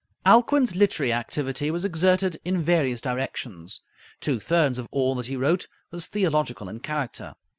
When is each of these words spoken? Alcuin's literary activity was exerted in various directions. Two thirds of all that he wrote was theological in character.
Alcuin's 0.25 0.75
literary 0.75 1.13
activity 1.13 1.69
was 1.69 1.85
exerted 1.85 2.41
in 2.43 2.59
various 2.63 2.99
directions. 3.01 3.81
Two 4.19 4.39
thirds 4.39 4.79
of 4.79 4.87
all 4.89 5.13
that 5.13 5.27
he 5.27 5.37
wrote 5.37 5.67
was 5.91 6.07
theological 6.07 6.67
in 6.67 6.79
character. 6.79 7.35